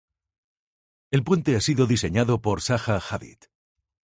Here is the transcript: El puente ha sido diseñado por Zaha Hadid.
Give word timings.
El 1.11 1.23
puente 1.23 1.55
ha 1.55 1.61
sido 1.61 1.85
diseñado 1.85 2.41
por 2.41 2.59
Zaha 2.63 2.97
Hadid. 3.07 3.37